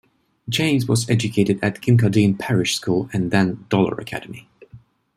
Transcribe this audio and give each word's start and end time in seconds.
James 0.49 0.87
was 0.87 1.07
educated 1.11 1.59
at 1.63 1.79
Kincardine 1.79 2.35
Parish 2.39 2.73
School 2.73 3.07
and 3.13 3.29
then 3.29 3.67
Dollar 3.69 3.93
Academy. 3.99 4.47